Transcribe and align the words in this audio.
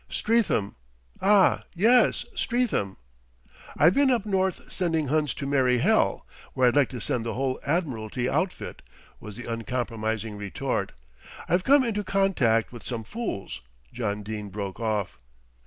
"Streatham." 0.09 0.75
"Ah! 1.21 1.61
yes, 1.75 2.25
Streatham." 2.33 2.97
"I've 3.77 3.93
been 3.93 4.09
up 4.09 4.25
north 4.25 4.71
sending 4.71 5.09
Huns 5.09 5.35
to 5.35 5.45
merry 5.45 5.77
hell, 5.77 6.25
where 6.53 6.67
I'd 6.69 6.75
like 6.75 6.89
to 6.89 6.99
send 6.99 7.23
the 7.23 7.35
whole 7.35 7.59
Admiralty 7.67 8.27
outfit," 8.27 8.81
was 9.19 9.35
the 9.35 9.45
uncompromising 9.45 10.37
retort. 10.37 10.93
"I've 11.47 11.63
come 11.63 11.83
into 11.83 12.03
contact 12.03 12.71
with 12.71 12.83
some 12.83 13.03
fools" 13.03 13.61
John 13.93 14.23
Dene 14.23 14.49
broke 14.49 14.79
off. 14.79 15.19